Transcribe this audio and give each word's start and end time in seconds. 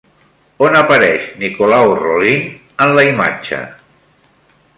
On 0.67 0.77
apareix 0.79 1.27
Nicolau 1.43 1.93
Rolin 2.01 2.49
en 2.87 2.97
la 2.97 3.05
imatge? 3.11 3.63